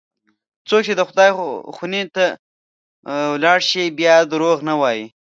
[0.67, 1.29] څوک چې د خدای
[1.75, 2.25] خونې ته
[3.33, 5.05] ولاړ شي، بیا دروغ نه وایي.